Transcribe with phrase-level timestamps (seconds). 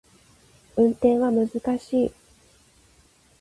[0.77, 2.11] 運転は難しい